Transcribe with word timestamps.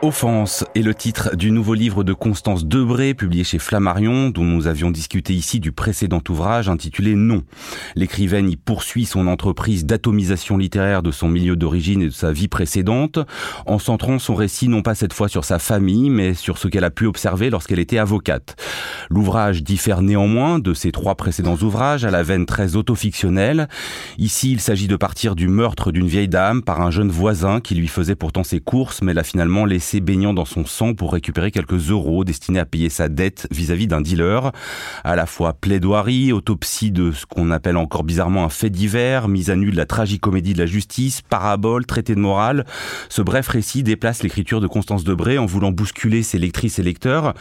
Offense 0.00 0.64
est 0.76 0.82
le 0.82 0.94
titre 0.94 1.34
du 1.34 1.50
nouveau 1.50 1.74
livre 1.74 2.04
de 2.04 2.12
Constance 2.12 2.64
Debré, 2.64 3.14
publié 3.14 3.42
chez 3.42 3.58
Flammarion, 3.58 4.30
dont 4.30 4.44
nous 4.44 4.68
avions 4.68 4.92
discuté 4.92 5.34
ici 5.34 5.58
du 5.58 5.72
précédent 5.72 6.22
ouvrage 6.28 6.68
intitulé 6.68 7.16
Non. 7.16 7.42
L'écrivaine 7.96 8.48
y 8.48 8.54
poursuit 8.54 9.06
son 9.06 9.26
entreprise 9.26 9.86
d'atomisation 9.86 10.56
littéraire 10.56 11.02
de 11.02 11.10
son 11.10 11.28
milieu 11.28 11.56
d'origine 11.56 12.02
et 12.02 12.06
de 12.06 12.12
sa 12.12 12.30
vie 12.30 12.46
précédente, 12.46 13.18
en 13.66 13.80
centrant 13.80 14.20
son 14.20 14.36
récit 14.36 14.68
non 14.68 14.82
pas 14.82 14.94
cette 14.94 15.12
fois 15.12 15.26
sur 15.26 15.44
sa 15.44 15.58
famille, 15.58 16.10
mais 16.10 16.32
sur 16.32 16.58
ce 16.58 16.68
qu'elle 16.68 16.84
a 16.84 16.90
pu 16.90 17.06
observer 17.06 17.50
lorsqu'elle 17.50 17.80
était 17.80 17.98
avocate. 17.98 18.54
L'ouvrage 19.10 19.64
diffère 19.64 20.00
néanmoins 20.00 20.60
de 20.60 20.74
ses 20.74 20.92
trois 20.92 21.16
précédents 21.16 21.56
ouvrages 21.56 22.04
à 22.04 22.12
la 22.12 22.22
veine 22.22 22.46
très 22.46 22.76
autofictionnelle. 22.76 23.68
Ici, 24.16 24.52
il 24.52 24.60
s'agit 24.60 24.86
de 24.86 24.96
partir 24.96 25.34
du 25.34 25.48
meurtre 25.48 25.90
d'une 25.90 26.06
vieille 26.06 26.28
dame 26.28 26.62
par 26.62 26.82
un 26.82 26.92
jeune 26.92 27.10
voisin 27.10 27.60
qui 27.60 27.74
lui 27.74 27.88
faisait 27.88 28.14
pourtant 28.14 28.44
ses 28.44 28.60
courses, 28.60 29.02
mais 29.02 29.12
l'a 29.12 29.24
finalement 29.24 29.64
laissé 29.64 29.87
baignant 30.00 30.34
dans 30.34 30.44
son 30.44 30.64
sang 30.64 30.94
pour 30.94 31.12
récupérer 31.12 31.50
quelques 31.50 31.90
euros 31.90 32.24
destinés 32.24 32.58
à 32.58 32.64
payer 32.64 32.88
sa 32.90 33.08
dette 33.08 33.48
vis-à-vis 33.50 33.86
d'un 33.86 34.00
dealer. 34.00 34.52
À 35.04 35.16
la 35.16 35.26
fois 35.26 35.54
plaidoirie, 35.54 36.32
autopsie 36.32 36.90
de 36.90 37.12
ce 37.12 37.26
qu'on 37.26 37.50
appelle 37.50 37.76
encore 37.76 38.04
bizarrement 38.04 38.44
un 38.44 38.48
fait 38.48 38.70
divers, 38.70 39.28
mise 39.28 39.50
à 39.50 39.56
nu 39.56 39.70
de 39.70 39.76
la 39.76 39.86
tragicomédie 39.86 40.52
de 40.52 40.58
la 40.58 40.66
justice, 40.66 41.22
parabole, 41.22 41.86
traité 41.86 42.14
de 42.14 42.20
morale. 42.20 42.64
Ce 43.08 43.22
bref 43.22 43.48
récit 43.48 43.82
déplace 43.82 44.22
l'écriture 44.22 44.60
de 44.60 44.66
Constance 44.66 45.04
Debré 45.04 45.38
en 45.38 45.46
voulant 45.46 45.72
bousculer 45.72 46.22
ses 46.22 46.38
lectrices 46.38 46.78
et 46.78 46.82
lecteurs. 46.82 47.34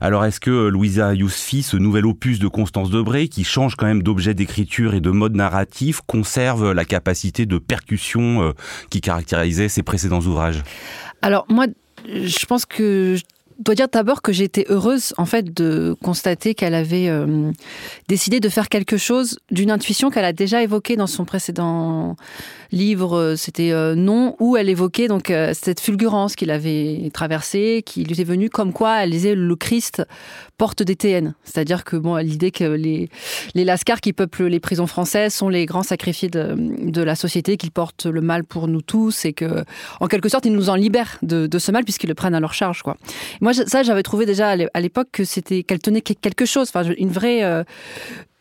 Alors 0.00 0.24
est-ce 0.24 0.40
que 0.40 0.68
Louisa 0.68 1.14
Yousfi, 1.14 1.62
ce 1.62 1.76
nouvel 1.76 2.06
opus 2.06 2.38
de 2.38 2.48
Constance 2.48 2.90
Debré, 2.90 3.28
qui 3.28 3.44
change 3.44 3.76
quand 3.76 3.86
même 3.86 4.02
d'objet 4.02 4.34
d'écriture 4.34 4.94
et 4.94 5.00
de 5.00 5.10
mode 5.10 5.34
narratif, 5.34 6.00
conserve 6.06 6.72
la 6.72 6.84
capacité 6.84 7.46
de 7.46 7.58
percussion 7.58 8.42
euh, 8.42 8.52
qui 8.90 9.00
caractérisait 9.00 9.68
ses 9.68 9.82
précédents 9.82 10.20
ouvrages? 10.20 10.62
Alors 11.22 11.46
moi, 11.48 11.66
je 12.06 12.46
pense 12.46 12.66
que 12.66 13.16
dois 13.62 13.74
dire 13.74 13.88
d'abord 13.88 14.22
que 14.22 14.32
été 14.42 14.66
heureuse 14.68 15.14
en 15.18 15.26
fait 15.26 15.54
de 15.54 15.94
constater 16.02 16.54
qu'elle 16.54 16.74
avait 16.74 17.08
euh, 17.08 17.50
décidé 18.08 18.40
de 18.40 18.48
faire 18.48 18.68
quelque 18.68 18.96
chose 18.96 19.38
d'une 19.50 19.70
intuition 19.70 20.10
qu'elle 20.10 20.24
a 20.24 20.32
déjà 20.32 20.62
évoquée 20.62 20.96
dans 20.96 21.06
son 21.06 21.24
précédent 21.24 22.16
livre, 22.72 23.16
euh, 23.16 23.36
c'était 23.36 23.70
euh, 23.72 23.94
Non, 23.94 24.36
où 24.40 24.56
elle 24.56 24.68
évoquait 24.68 25.08
donc 25.08 25.32
cette 25.52 25.80
fulgurance 25.80 26.36
qu'il 26.36 26.50
avait 26.50 27.10
traversée, 27.12 27.82
qui 27.84 28.04
lui 28.04 28.12
était 28.14 28.24
venue 28.24 28.50
comme 28.50 28.72
quoi 28.72 29.02
elle 29.02 29.10
disait 29.10 29.34
le 29.34 29.56
Christ 29.56 30.02
porte 30.58 30.82
des 30.82 30.96
TN. 30.96 31.34
C'est-à-dire 31.44 31.84
que 31.84 31.96
bon, 31.96 32.16
l'idée 32.16 32.50
que 32.50 32.64
les, 32.64 33.08
les 33.54 33.64
lascars 33.64 34.00
qui 34.00 34.12
peuplent 34.12 34.46
les 34.46 34.60
prisons 34.60 34.86
françaises 34.86 35.34
sont 35.34 35.48
les 35.48 35.66
grands 35.66 35.82
sacrifiés 35.82 36.28
de, 36.28 36.54
de 36.56 37.02
la 37.02 37.14
société, 37.14 37.56
qu'ils 37.56 37.70
portent 37.70 38.06
le 38.06 38.20
mal 38.20 38.44
pour 38.44 38.68
nous 38.68 38.82
tous 38.82 39.24
et 39.24 39.32
que, 39.32 39.64
en 40.00 40.06
quelque 40.06 40.28
sorte, 40.28 40.46
ils 40.46 40.52
nous 40.52 40.70
en 40.70 40.74
libèrent 40.74 41.18
de, 41.22 41.46
de 41.46 41.58
ce 41.58 41.72
mal 41.72 41.84
puisqu'ils 41.84 42.08
le 42.08 42.14
prennent 42.14 42.34
à 42.34 42.40
leur 42.40 42.54
charge. 42.54 42.82
Quoi. 42.82 42.96
Moi, 43.40 43.51
ça, 43.52 43.82
j'avais 43.82 44.02
trouvé 44.02 44.26
déjà 44.26 44.50
à 44.50 44.80
l'époque 44.80 45.08
que 45.12 45.24
c'était 45.24 45.62
qu'elle 45.62 45.80
tenait 45.80 46.00
quelque 46.00 46.44
chose, 46.44 46.68
enfin, 46.68 46.90
une 46.96 47.10
vraie. 47.10 47.44
Euh, 47.44 47.64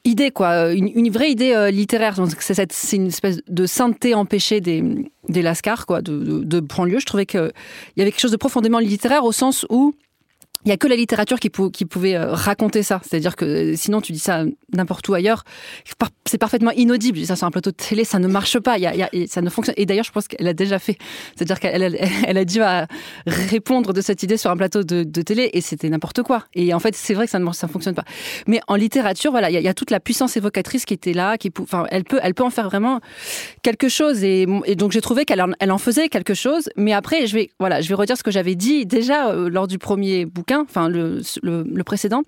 idée 0.04 0.32
quoi, 0.32 0.74
une, 0.74 1.12
vraie 1.12 1.30
idée 1.30 1.54
euh, 1.54 1.70
littéraire. 1.70 2.16
C'est 2.40 2.96
une 2.96 3.08
espèce 3.08 3.40
de 3.48 3.66
sainteté 3.68 4.16
empêchée 4.16 4.60
des, 4.60 4.82
lascars 5.30 5.86
quoi, 5.86 6.02
de, 6.02 6.18
de, 6.18 6.60
de 6.60 6.84
lieu. 6.86 7.00
Je 7.00 7.06
trouvais 7.06 7.28
qu'il 7.28 7.52
y 7.98 8.02
avait 8.02 8.12
quelque 8.12 8.20
chose 8.20 8.32
de 8.32 8.38
profondément 8.38 8.80
littéraire 8.80 9.24
au 9.26 9.32
sens 9.32 9.66
où 9.70 9.94
il 10.66 10.70
y 10.70 10.72
a 10.72 10.78
que 10.78 10.88
la 10.88 10.96
littérature 10.96 11.40
qui, 11.40 11.50
pouvait 11.50 12.16
euh, 12.16 12.34
raconter 12.34 12.84
ça. 12.84 13.02
C'est-à-dire 13.04 13.36
que 13.36 13.46
euh, 13.46 13.76
sinon, 13.76 14.02
tu 14.02 14.12
dis 14.12 14.20
ça 14.20 14.44
n'importe 14.74 15.08
où 15.10 15.14
ailleurs, 15.14 15.44
c'est 16.26 16.38
parfaitement 16.38 16.72
inaudible. 16.72 17.26
Ça 17.26 17.36
sur 17.36 17.48
un 17.48 17.52
plateau 17.52 17.72
de 17.72 17.76
télé, 17.76 18.04
ça 18.04 18.20
ne 18.20 18.28
marche 18.28 18.60
pas. 18.60 18.78
Ça 19.28 19.42
ne 19.42 19.50
fonctionne. 19.50 19.76
Et 19.78 19.86
d'ailleurs, 19.86 20.06
je 20.06 20.12
pense 20.12 20.28
qu'elle 20.28 20.48
a 20.48 20.54
déjà 20.54 20.80
fait. 20.80 20.98
C'est-à-dire 21.36 21.60
qu'elle 21.60 21.98
elle 22.28 22.38
a 22.38 22.46
dû 22.46 22.62
répondre 23.26 23.94
de 23.94 24.02
cette 24.02 24.24
idée 24.24 24.38
sur 24.38 24.52
un 24.52 24.58
plateau 24.58 24.84
de, 24.84 25.22
télé 25.22 25.50
et 25.54 25.62
c'était 25.62 25.90
n'importe 25.90 26.24
quoi. 26.24 26.46
Et 26.54 26.74
en 26.74 26.80
fait, 26.80 26.96
c'est 26.96 27.14
vrai 27.14 27.26
que 27.26 27.32
ça 27.32 27.40
ne 27.40 27.52
ça 27.52 27.68
fonctionne 27.68 27.96
pas. 27.96 28.06
Mais 28.48 28.62
en 28.68 28.76
littérature, 28.76 29.32
voilà, 29.32 29.50
il 29.50 29.62
y, 29.62 29.68
a, 29.68 29.74
toute 29.74 29.92
la 29.92 30.00
puissance 30.00 30.38
évocatrice 30.38 30.86
qui 30.86 30.94
était 30.94 31.14
là, 31.14 31.38
qui, 31.38 31.52
enfin, 31.60 31.86
elle 31.90 32.04
peut, 32.04 32.20
elle 32.22 32.34
peut 32.34 32.44
en 32.44 32.50
faire 32.50 32.70
vraiment 32.70 33.00
quelque 33.62 33.90
chose. 33.90 34.24
Et, 34.24 34.46
donc, 34.76 34.92
j'ai 34.92 35.02
trouvé 35.02 35.26
qu'elle 35.26 35.42
en, 35.42 35.78
faisait 35.78 36.10
quelque 36.10 36.34
chose. 36.34 36.70
Mais 36.78 36.94
après, 36.94 37.28
je 37.28 37.34
vais, 37.34 37.50
voilà, 37.60 37.82
je 37.82 37.90
vais 37.90 37.96
redire 37.96 38.18
ce 38.18 38.24
que 38.24 38.32
j'avais 38.32 38.56
dit 38.56 38.86
déjà 38.86 39.30
euh, 39.30 39.50
lors 39.50 39.68
du 39.68 39.78
premier 39.78 40.26
bouquin 40.26 40.51
enfin 40.60 40.90
le, 40.90 41.84
précédent, 41.84 42.24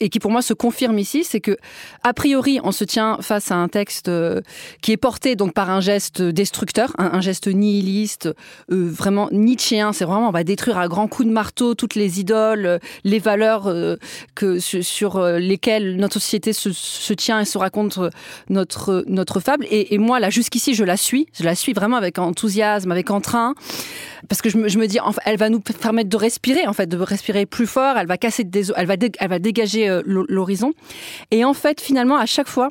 et 0.00 0.08
qui 0.08 0.18
pour 0.18 0.30
moi 0.30 0.42
se 0.42 0.54
confirme 0.54 0.98
ici, 0.98 1.24
c'est 1.24 1.40
que 1.40 1.56
a 2.02 2.12
priori 2.12 2.60
on 2.62 2.72
se 2.72 2.84
tient 2.84 3.18
face 3.20 3.50
à 3.50 3.56
un 3.56 3.68
texte 3.68 4.08
euh, 4.08 4.40
qui 4.82 4.92
est 4.92 4.96
porté 4.96 5.36
donc 5.36 5.54
par 5.54 5.70
un 5.70 5.80
geste 5.80 6.22
destructeur, 6.22 6.92
un, 6.98 7.20
geste 7.20 7.48
nihiliste, 7.48 8.26
euh, 8.70 8.88
vraiment 8.90 9.28
nietzschéen. 9.32 9.92
C'est 9.92 10.04
vraiment 10.04 10.28
on 10.28 10.32
va 10.32 10.44
détruire 10.44 10.78
à 10.78 10.88
grands 10.88 11.08
coups 11.08 11.28
de 11.28 11.32
marteau 11.32 11.74
toutes 11.74 11.94
les 11.94 12.20
idoles, 12.20 12.66
euh, 12.66 12.78
les 13.04 13.18
valeurs 13.18 13.74
que 14.34 14.58
sur 14.58 15.20
lesquelles 15.20 15.96
notre 15.96 16.14
société 16.14 16.52
se, 16.52 17.12
tient 17.14 17.40
et 17.40 17.44
se 17.44 17.58
raconte 17.58 17.98
notre 18.48 19.04
notre 19.06 19.40
fable. 19.40 19.66
Et 19.70 19.98
moi 19.98 20.20
là 20.20 20.30
jusqu'ici 20.30 20.74
je 20.74 20.84
la 20.84 20.96
suis, 20.96 21.26
je 21.32 21.44
la 21.44 21.54
suis 21.54 21.72
vraiment 21.72 21.96
avec 21.96 22.18
enthousiasme, 22.18 22.92
avec 22.92 23.10
entrain 23.10 23.54
parce 24.28 24.42
que 24.42 24.50
je 24.50 24.58
me, 24.58 24.86
dis, 24.86 24.98
elle 25.24 25.36
va 25.36 25.48
nous 25.48 25.60
permettre 25.60 26.08
de 26.08 26.16
respirer, 26.16 26.66
en 26.66 26.72
fait, 26.72 26.86
de 26.86 26.96
respirer 26.96 27.46
plus 27.46 27.66
fort. 27.66 27.96
Elle 27.96 28.06
va 28.06 28.16
casser 28.16 28.44
des, 28.44 28.70
elle 28.76 28.86
va, 28.86 28.94
elle 29.18 29.28
va 29.28 29.38
dégager 29.38 29.88
euh, 29.88 30.02
l'horizon. 30.06 30.72
Et 31.30 31.44
en 31.44 31.54
fait, 31.54 31.80
finalement, 31.80 32.16
à 32.16 32.26
chaque 32.26 32.48
fois, 32.48 32.70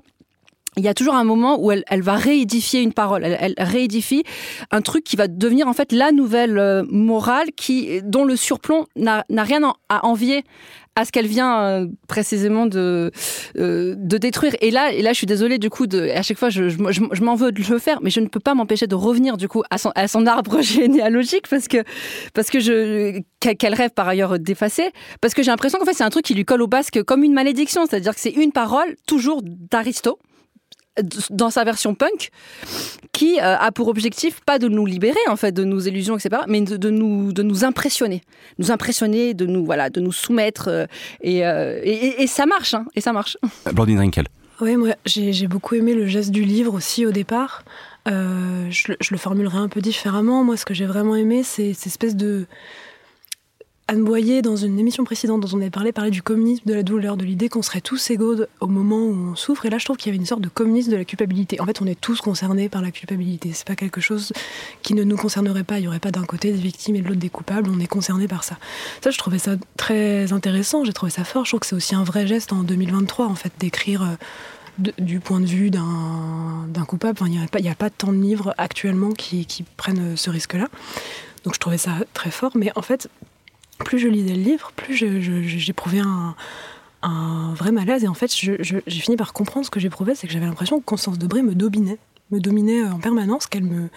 il 0.77 0.83
y 0.83 0.87
a 0.87 0.93
toujours 0.93 1.15
un 1.15 1.23
moment 1.23 1.57
où 1.63 1.71
elle, 1.71 1.83
elle 1.87 2.01
va 2.01 2.15
réédifier 2.15 2.81
une 2.81 2.93
parole. 2.93 3.23
Elle, 3.23 3.37
elle, 3.39 3.65
réédifie 3.65 4.23
un 4.71 4.81
truc 4.81 5.03
qui 5.03 5.15
va 5.15 5.27
devenir 5.27 5.67
en 5.67 5.73
fait 5.73 5.91
la 5.91 6.11
nouvelle 6.11 6.57
euh, 6.57 6.83
morale 6.89 7.51
qui, 7.55 8.01
dont 8.03 8.25
le 8.25 8.35
surplomb 8.35 8.85
n'a 8.97 9.23
rien 9.29 9.73
à 9.89 10.05
envier 10.05 10.43
à 10.95 11.05
ce 11.05 11.11
qu'elle 11.11 11.27
vient 11.27 11.61
euh, 11.61 11.87
précisément 12.07 12.65
de 12.65 13.11
euh, 13.57 13.95
de 13.97 14.17
détruire. 14.17 14.55
Et 14.61 14.71
là, 14.71 14.93
et 14.93 15.01
là, 15.01 15.11
je 15.11 15.17
suis 15.17 15.27
désolée 15.27 15.57
du 15.57 15.69
coup. 15.69 15.87
De, 15.87 16.09
à 16.09 16.21
chaque 16.21 16.37
fois, 16.37 16.49
je, 16.49 16.69
je, 16.69 16.77
je 16.89 17.23
m'en 17.23 17.35
veux 17.35 17.51
de 17.51 17.61
le 17.69 17.79
faire, 17.79 17.99
mais 18.01 18.09
je 18.09 18.19
ne 18.19 18.27
peux 18.27 18.39
pas 18.39 18.55
m'empêcher 18.55 18.87
de 18.87 18.95
revenir 18.95 19.37
du 19.37 19.47
coup 19.47 19.63
à 19.69 19.77
son, 19.77 19.91
à 19.95 20.07
son 20.07 20.25
arbre 20.25 20.61
généalogique 20.61 21.47
parce 21.49 21.67
que 21.67 21.83
parce 22.33 22.49
que 22.49 22.59
je 22.59 23.21
qu'elle 23.39 23.75
rêve 23.75 23.91
par 23.91 24.07
ailleurs 24.07 24.39
d'effacer, 24.39 24.91
parce 25.21 25.33
que 25.33 25.43
j'ai 25.43 25.51
l'impression 25.51 25.77
qu'en 25.77 25.85
fait 25.85 25.93
c'est 25.93 26.03
un 26.03 26.09
truc 26.09 26.25
qui 26.25 26.33
lui 26.33 26.45
colle 26.45 26.61
au 26.61 26.67
basque 26.67 27.03
comme 27.03 27.23
une 27.23 27.33
malédiction, 27.33 27.85
c'est-à-dire 27.85 28.15
que 28.15 28.21
c'est 28.21 28.31
une 28.31 28.51
parole 28.51 28.95
toujours 29.05 29.41
d'Aristo 29.43 30.17
dans 31.29 31.49
sa 31.49 31.63
version 31.63 31.95
punk, 31.95 32.31
qui 33.11 33.39
euh, 33.39 33.57
a 33.57 33.71
pour 33.71 33.87
objectif 33.87 34.41
pas 34.45 34.59
de 34.59 34.67
nous 34.67 34.85
libérer 34.85 35.19
en 35.27 35.35
fait 35.35 35.51
de 35.51 35.63
nos 35.63 35.79
illusions, 35.79 36.17
etc., 36.17 36.43
mais 36.47 36.61
de, 36.61 36.89
nous 36.89 37.33
de 37.33 37.43
nous 37.43 37.63
impressionner, 37.63 38.21
nous 38.59 38.71
impressionner, 38.71 39.33
de 39.33 39.45
nous 39.45 39.65
voilà, 39.65 39.89
de 39.89 39.99
nous 39.99 40.11
soumettre, 40.11 40.67
euh, 40.69 40.85
euh, 41.25 41.79
et, 41.83 42.23
et, 42.23 42.27
ça 42.27 42.45
marche, 42.45 42.73
hein, 42.73 42.85
et 42.95 43.01
ça 43.01 43.13
marche. 43.13 43.37
Blandine 43.73 43.99
Rinkel. 43.99 44.27
Oui, 44.61 44.77
moi 44.77 44.95
j'ai 45.05 45.47
beaucoup 45.47 45.75
aimé 45.75 45.93
le 45.93 46.07
geste 46.07 46.31
du 46.31 46.43
livre 46.43 46.73
aussi 46.73 47.05
au 47.05 47.11
départ. 47.11 47.63
je, 48.05 48.93
je, 48.99 49.11
le 49.11 49.17
formulerai 49.17 49.57
un 49.57 49.67
peu 49.67 49.81
différemment. 49.81 50.45
Moi, 50.45 50.55
ce 50.55 50.65
que 50.65 50.73
j'ai 50.73 50.85
vraiment 50.85 51.15
aimé, 51.15 51.43
c'est 51.43 51.73
cette 51.73 51.87
espèce 51.87 52.15
de 52.15 52.45
Anne 53.87 54.03
Boyer, 54.03 54.41
dans 54.41 54.55
une 54.55 54.79
émission 54.79 55.03
précédente 55.03 55.41
dont 55.41 55.55
on 55.55 55.61
avait 55.61 55.69
parlé, 55.69 55.91
parlait 55.91 56.09
du 56.09 56.23
communisme 56.23 56.63
de 56.65 56.73
la 56.73 56.81
douleur, 56.81 57.17
de 57.17 57.23
l'idée 57.23 57.49
qu'on 57.49 57.61
serait 57.61 57.81
tous 57.81 58.09
égaux 58.09 58.35
au 58.59 58.65
moment 58.65 58.97
où 58.97 59.13
on 59.13 59.35
souffre. 59.35 59.67
Et 59.67 59.69
là, 59.69 59.77
je 59.77 59.85
trouve 59.85 59.95
qu'il 59.95 60.07
y 60.07 60.09
avait 60.09 60.17
une 60.19 60.25
sorte 60.25 60.41
de 60.41 60.49
communisme 60.49 60.89
de 60.89 60.97
la 60.97 61.05
culpabilité. 61.05 61.61
En 61.61 61.67
fait, 61.67 61.83
on 61.83 61.85
est 61.85 61.99
tous 61.99 62.19
concernés 62.19 62.67
par 62.67 62.81
la 62.81 62.89
culpabilité. 62.89 63.51
C'est 63.53 63.67
pas 63.67 63.75
quelque 63.75 64.01
chose 64.01 64.33
qui 64.81 64.95
ne 64.95 65.03
nous 65.03 65.17
concernerait 65.17 65.63
pas. 65.63 65.77
Il 65.77 65.83
y 65.83 65.87
aurait 65.87 65.99
pas 65.99 66.09
d'un 66.09 66.25
côté 66.25 66.51
des 66.51 66.57
victimes 66.57 66.95
et 66.95 67.01
de 67.01 67.07
l'autre 67.07 67.19
des 67.19 67.29
coupables. 67.29 67.69
On 67.69 67.79
est 67.79 67.85
concernés 67.85 68.27
par 68.27 68.43
ça. 68.43 68.57
Ça, 69.03 69.11
je 69.11 69.19
trouvais 69.19 69.37
ça 69.37 69.51
très 69.77 70.33
intéressant. 70.33 70.83
J'ai 70.83 70.93
trouvé 70.93 71.11
ça 71.11 71.23
fort. 71.23 71.45
Je 71.45 71.51
trouve 71.51 71.59
que 71.59 71.67
c'est 71.67 71.75
aussi 71.75 71.93
un 71.93 72.03
vrai 72.03 72.25
geste 72.25 72.53
en 72.53 72.63
2023, 72.63 73.27
en 73.27 73.35
fait, 73.35 73.53
d'écrire. 73.59 74.01
Euh, 74.01 74.15
du 74.97 75.21
point 75.21 75.39
de 75.39 75.45
vue 75.45 75.69
d'un 75.69 76.85
coupable. 76.85 77.17
il 77.27 77.31
n'y 77.31 77.37
a, 77.37 77.71
a, 77.71 77.75
pas 77.75 77.89
tant 77.89 78.11
de 78.11 78.17
livres 78.17 78.53
actuellement 78.57 79.11
qui, 79.11 79.45
qui 79.45 79.63
prennent 79.63 80.17
ce 80.17 80.29
risque-là. 80.29 80.67
Donc 81.45 81.53
je 81.53 81.59
trouvais 81.61 81.77
ça 81.77 81.93
très 82.13 82.29
fort. 82.29 82.51
Mais 82.55 82.73
en 82.75 82.81
fait, 82.81 83.09
plus 83.79 83.99
je 83.99 84.07
lisais 84.07 84.35
le 84.35 84.41
livre, 84.41 84.71
plus 84.75 84.95
j'éprouvais 84.95 85.99
un, 85.99 86.35
vrai 87.53 87.71
malaise. 87.71 88.03
Et 88.03 88.07
en 88.07 88.13
fait, 88.13 88.33
j'ai 88.35 88.81
fini 89.01 89.15
par 89.15 89.33
comprendre 89.33 89.65
ce 89.65 89.71
que 89.71 89.79
j'éprouvais, 89.79 90.15
c'est 90.15 90.27
que 90.27 90.33
j'avais 90.33 90.45
l'impression 90.47 90.79
que 90.79 90.85
Constance 90.85 91.19
Debré 91.19 91.41
me 91.41 91.53
dominait 91.53 91.99
me 92.31 92.39
dominait 92.39 92.81
euh, 92.81 92.91
en 92.91 92.99
permanence, 92.99 93.47
qu'elle 93.47 93.63
me, 93.63 93.89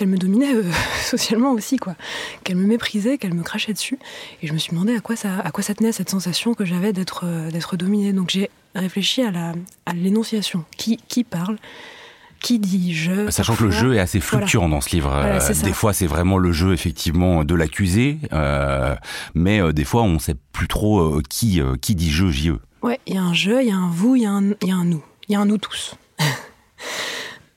me 0.00 0.16
dominait 0.16 0.54
euh, 0.54 0.64
socialement 1.02 1.52
aussi, 1.52 1.76
quoi. 1.76 1.96
Qu'elle 2.44 2.56
me 2.56 2.66
méprisait, 2.66 3.18
qu'elle 3.18 3.34
me 3.34 3.42
crachait 3.42 3.72
dessus. 3.72 3.98
Et 4.42 4.46
je 4.46 4.52
me 4.52 4.58
suis 4.58 4.72
demandé 4.72 4.94
à 4.94 5.00
quoi 5.00 5.16
ça, 5.16 5.38
à 5.38 5.50
quoi 5.50 5.62
ça 5.62 5.74
tenait 5.74 5.92
cette 5.92 6.10
sensation 6.10 6.54
que 6.54 6.64
j'avais 6.64 6.92
d'être, 6.92 7.24
euh, 7.24 7.50
d'être 7.50 7.76
dominée. 7.76 8.12
Donc 8.12 8.30
j'ai 8.30 8.50
réfléchi 8.74 9.22
à, 9.22 9.54
à 9.86 9.92
l'énonciation. 9.94 10.64
Qui, 10.76 10.98
qui 11.08 11.24
parle? 11.24 11.58
Qui 12.42 12.58
dit 12.58 12.94
je 12.94 13.30
Sachant 13.30 13.54
que 13.54 13.64
le 13.64 13.70
jeu 13.70 13.94
est 13.94 14.00
assez 14.00 14.20
fluctuant 14.20 14.68
dans 14.68 14.80
ce 14.80 14.90
livre. 14.90 15.12
Euh, 15.14 15.38
des 15.62 15.72
fois, 15.72 15.92
c'est 15.92 16.06
vraiment 16.06 16.38
le 16.38 16.52
jeu 16.52 16.72
effectivement 16.72 17.44
de 17.44 17.54
l'accusé, 17.54 18.18
euh, 18.32 18.94
mais 19.34 19.60
euh, 19.60 19.72
des 19.72 19.84
fois, 19.84 20.02
on 20.02 20.14
ne 20.14 20.18
sait 20.18 20.36
plus 20.52 20.68
trop 20.68 21.20
qui 21.28 21.62
qui 21.80 21.94
dit 21.94 22.10
je, 22.10 22.28
JE. 22.28 22.58
Ouais, 22.82 22.98
il 23.06 23.14
y 23.14 23.18
a 23.18 23.22
un 23.22 23.32
je, 23.32 23.62
il 23.62 23.68
y 23.68 23.70
a 23.70 23.76
un 23.76 23.90
vous, 23.90 24.16
il 24.16 24.22
y, 24.22 24.24
y 24.24 24.26
a 24.26 24.30
un 24.30 24.84
nous, 24.84 25.02
il 25.28 25.32
y 25.32 25.36
a 25.36 25.40
un 25.40 25.46
nous 25.46 25.58
tous. 25.58 25.94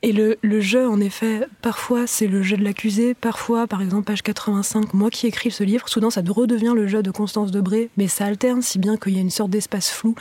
Et 0.05 0.11
le, 0.11 0.61
jeu, 0.61 0.87
en 0.87 1.01
effet, 1.01 1.47
parfois 1.63 2.05
c'est 2.05 2.27
le 2.27 2.43
jeu 2.43 2.57
de 2.57 2.63
l'accusé, 2.63 3.15
parfois, 3.15 3.65
par 3.65 3.81
exemple, 3.81 4.03
page 4.03 4.21
85, 4.21 4.93
moi 4.93 5.09
qui 5.09 5.25
écris 5.25 5.49
ce 5.49 5.63
livre, 5.63 5.89
soudain 5.89 6.11
ça 6.11 6.21
redevient 6.23 6.73
le 6.75 6.85
jeu 6.85 7.01
de 7.01 7.09
Constance 7.09 7.49
Debré, 7.49 7.89
mais 7.97 8.07
ça 8.07 8.25
alterne 8.25 8.61
si 8.61 8.77
bien 8.77 8.97
qu'il 8.97 9.15
y 9.15 9.17
a 9.17 9.21
une 9.21 9.31
sorte 9.31 9.49
d'espace 9.49 9.89
flou. 9.89 10.13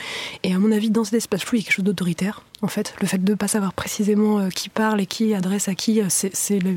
Et 0.42 0.54
à 0.54 0.58
mon 0.58 0.72
avis, 0.72 0.88
dans 0.88 1.04
cet 1.04 1.12
espace 1.12 1.44
flou, 1.44 1.56
il 1.56 1.60
y 1.60 1.62
a 1.62 1.64
quelque 1.64 1.74
chose 1.74 1.84
d'autoritaire, 1.84 2.44
en 2.62 2.66
fait. 2.68 2.94
Le 3.02 3.06
fait 3.06 3.22
de 3.22 3.30
ne 3.30 3.36
pas 3.36 3.46
savoir 3.46 3.74
précisément 3.74 4.38
euh, 4.38 4.48
qui 4.48 4.70
parle 4.70 5.02
et 5.02 5.06
qui 5.06 5.34
adresse 5.34 5.68
à 5.68 5.74
qui, 5.74 6.00
euh, 6.00 6.06
c'est 6.08 6.60
la 6.60 6.70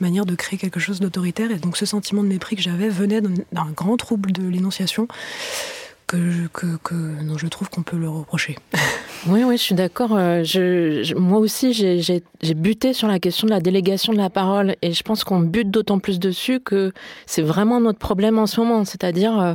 manière 0.00 0.26
de 0.26 0.34
créer 0.34 0.58
quelque 0.58 0.80
chose 0.80 0.98
d'autoritaire. 0.98 1.52
Et 1.52 1.58
donc 1.58 1.76
ce 1.76 1.86
sentiment 1.86 2.24
de 2.24 2.28
mépris 2.28 2.56
que 2.56 2.62
j'avais 2.62 2.88
venait 2.88 3.20
d'un 3.20 3.70
grand 3.76 3.96
trouble 3.96 4.32
de 4.32 4.42
l'énonciation 4.42 5.06
que, 6.08 6.48
que, 6.52 6.78
je 7.36 7.46
trouve 7.46 7.70
qu'on 7.70 7.82
peut 7.82 7.98
le 7.98 8.08
reprocher. 8.08 8.56
Oui, 9.26 9.42
oui, 9.44 9.56
je 9.56 9.62
suis 9.62 9.74
d'accord. 9.74 10.16
Euh, 10.16 10.44
je, 10.44 11.14
moi 11.14 11.38
aussi, 11.38 11.72
j'ai 11.72 12.54
buté 12.54 12.92
sur 12.92 13.08
la 13.08 13.18
question 13.18 13.46
de 13.46 13.52
la 13.52 13.60
délégation 13.60 14.12
de 14.12 14.18
la 14.18 14.30
parole 14.30 14.76
et 14.80 14.92
je 14.92 15.02
pense 15.02 15.24
qu'on 15.24 15.40
bute 15.40 15.70
d'autant 15.70 15.98
plus 15.98 16.18
dessus 16.18 16.60
que 16.60 16.92
c'est 17.26 17.42
vraiment 17.42 17.80
notre 17.80 17.98
problème 17.98 18.38
en 18.38 18.46
ce 18.46 18.60
moment. 18.60 18.84
C'est-à-dire, 18.84 19.38
euh, 19.38 19.54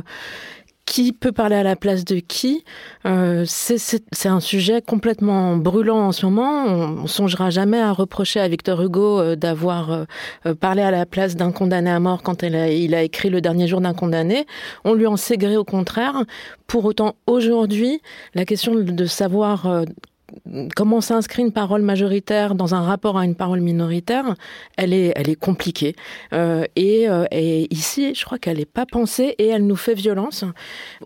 qui 0.86 1.12
peut 1.12 1.32
parler 1.32 1.56
à 1.56 1.62
la 1.62 1.76
place 1.76 2.04
de 2.04 2.16
qui 2.16 2.64
euh, 3.06 3.44
C'est 3.46 4.28
un 4.28 4.40
sujet 4.40 4.82
complètement 4.82 5.56
brûlant 5.56 5.98
en 5.98 6.12
ce 6.12 6.26
moment. 6.26 6.64
On, 6.66 7.02
ne 7.02 7.06
songera 7.06 7.50
jamais 7.50 7.80
à 7.80 7.92
reprocher 7.92 8.40
à 8.40 8.48
Victor 8.48 8.82
Hugo 8.82 9.20
euh, 9.20 9.36
d'avoir 9.36 10.06
euh, 10.46 10.54
parlé 10.54 10.82
à 10.82 10.90
la 10.90 11.06
place 11.06 11.36
d'un 11.36 11.52
condamné 11.52 11.90
à 11.90 12.00
mort 12.00 12.22
quand 12.22 12.42
il 12.42 12.94
a 12.94 13.02
écrit 13.02 13.30
Le 13.30 13.40
dernier 13.40 13.66
jour 13.66 13.80
d'un 13.80 13.94
condamné. 13.94 14.46
On 14.84 14.94
lui 14.94 15.06
en 15.06 15.16
sait 15.16 15.38
gré 15.38 15.56
au 15.56 15.64
contraire. 15.64 16.24
Pour 16.66 16.84
autant, 16.84 17.16
aujourd'hui, 17.26 18.00
la 18.34 18.44
question 18.44 18.74
de 18.74 19.06
savoir 19.06 19.84
comment 20.74 21.00
s'inscrit 21.00 21.42
une 21.42 21.52
parole 21.52 21.82
majoritaire 21.82 22.54
dans 22.54 22.74
un 22.74 22.82
rapport 22.82 23.18
à 23.18 23.24
une 23.24 23.34
parole 23.34 23.60
minoritaire, 23.60 24.34
elle 24.76 24.92
est, 24.92 25.12
elle 25.16 25.28
est 25.28 25.36
compliquée. 25.36 25.94
Euh, 26.32 26.64
et, 26.76 27.08
euh, 27.08 27.24
et, 27.30 27.72
ici, 27.74 28.14
je 28.14 28.24
crois 28.24 28.38
qu'elle 28.38 28.58
n'est 28.58 28.64
pas 28.64 28.86
pensée 28.86 29.34
et 29.38 29.48
elle 29.48 29.66
nous 29.66 29.76
fait 29.76 29.94
violence. 29.94 30.44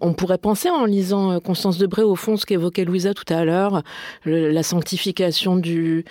On 0.00 0.12
pourrait 0.12 0.38
penser 0.38 0.70
en 0.70 0.84
lisant 0.84 1.32
euh, 1.32 1.38
Constance 1.40 1.78
Debré, 1.78 2.02
au 2.02 2.16
fond, 2.16 2.36
ce 2.36 2.46
qu'évoquait 2.46 2.84
Louisa 2.84 3.14
tout 3.14 3.32
à 3.32 3.44
l'heure, 3.44 3.82
la 4.24 4.62
sanctification 4.62 5.56
du, 5.56 6.04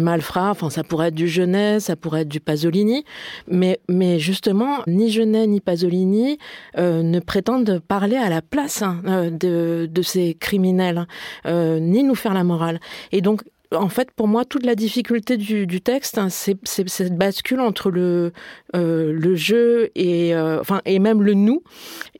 malfrat, 0.00 0.50
enfin 0.50 0.70
ça 0.70 0.84
pourrait 0.84 1.08
être 1.08 1.14
du 1.14 1.28
Genet, 1.28 1.80
ça 1.80 1.96
pourrait 1.96 2.22
être 2.22 2.28
du 2.28 2.40
Pasolini, 2.40 3.04
mais, 3.48 3.78
justement, 4.18 4.78
ni 4.86 5.10
Genet 5.10 5.46
ni 5.46 5.60
Pasolini 5.60 6.38
ne 6.76 7.18
prétendent 7.20 7.80
parler 7.86 8.16
à 8.16 8.28
la 8.28 8.42
place 8.42 8.82
hein, 8.82 9.30
de, 9.30 9.88
ces 10.02 10.34
criminels, 10.34 11.06
ni 11.46 12.02
nous 12.02 12.14
faire 12.14 12.34
la 12.34 12.44
morale 12.44 12.63
et 13.12 13.20
donc, 13.20 13.42
en 13.74 13.88
fait, 13.88 14.10
pour 14.10 14.28
moi, 14.28 14.44
toute 14.44 14.64
la 14.64 14.74
difficulté 14.74 15.36
du, 15.36 15.80
texte, 15.80 16.18
hein, 16.18 16.28
c'est 16.28 16.58
cette 16.64 17.16
bascule 17.16 17.60
entre 17.60 17.90
le, 17.90 18.32
euh, 18.74 19.36
jeu 19.36 19.90
et, 19.94 20.34
euh, 20.34 20.60
enfin, 20.60 20.80
et 20.84 20.98
même 20.98 21.22
le 21.22 21.34
nous 21.34 21.62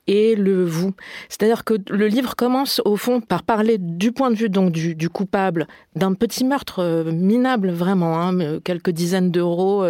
et 0.07 0.35
le 0.35 0.65
vous. 0.65 0.93
C'est-à-dire 1.31 1.65
que 1.65 1.75
le 1.89 2.07
livre 2.09 2.37
commence 2.37 2.83
au 2.85 2.97
fond 2.97 3.23
par 3.23 3.43
parler 3.43 3.79
du 3.79 4.13
point 4.13 4.31
de 4.31 4.37
vue 4.37 4.51
donc 4.51 4.71
du, 4.71 5.09
coupable 5.09 5.67
d'un 5.97 6.13
petit 6.13 6.45
meurtre 6.45 6.81
euh, 6.81 7.11
minable 7.11 7.71
vraiment, 7.71 8.21
hein, 8.21 8.61
quelques 8.63 8.91
dizaines 8.91 9.31
d'euros. 9.31 9.85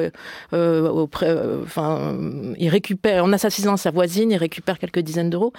en 0.52 1.08
assassinant 3.32 3.76
sa 3.76 3.90
voisine, 3.90 4.30
il 4.30 4.36
récupère 4.36 4.78
quelques 4.78 5.00
dizaines 5.00 5.30
d'euros. 5.30 5.52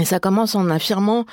Et 0.00 0.04
ça 0.04 0.18
commence 0.18 0.56
en 0.56 0.70
affirmant 0.70 1.24